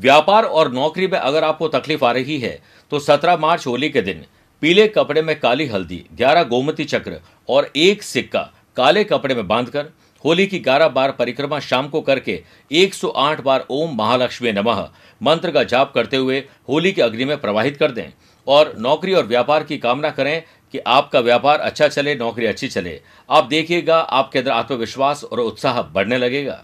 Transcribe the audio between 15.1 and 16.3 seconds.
मंत्र का जाप करते